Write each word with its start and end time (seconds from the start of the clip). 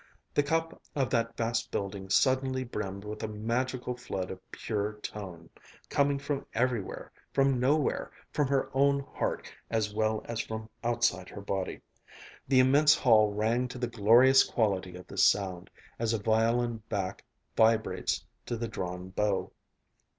The 0.33 0.41
cup 0.41 0.81
of 0.95 1.11
that 1.11 1.37
vast 1.37 1.69
building 1.69 2.09
suddenly 2.09 2.63
brimmed 2.63 3.03
with 3.05 3.21
a 3.21 3.27
magical 3.27 3.95
flood 3.95 4.31
of 4.31 4.39
pure 4.51 4.93
tone, 4.93 5.51
coming 5.89 6.17
from 6.17 6.47
everywhere, 6.55 7.11
from 7.31 7.59
nowhere, 7.59 8.09
from 8.33 8.47
her 8.47 8.71
own 8.73 9.01
heart 9.01 9.53
as 9.69 9.93
well 9.93 10.23
as 10.25 10.39
from 10.39 10.67
outside 10.83 11.29
her 11.29 11.39
body. 11.41 11.81
The 12.47 12.59
immense 12.59 12.95
hall 12.95 13.31
rang 13.31 13.67
to 13.67 13.77
the 13.77 13.85
glorious 13.85 14.43
quality 14.43 14.95
of 14.95 15.05
this 15.05 15.23
sound 15.23 15.69
as 15.99 16.13
a 16.13 16.17
violin 16.17 16.77
back 16.89 17.23
vibrates 17.55 18.25
to 18.47 18.57
the 18.57 18.67
drawn 18.67 19.09
bow. 19.09 19.51